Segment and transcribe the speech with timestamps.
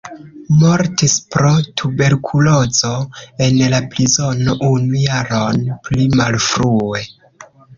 [0.59, 1.51] Mortis pro
[1.81, 2.91] tuberkulozo
[3.49, 7.07] en la prizono unu jaron pli malfrue.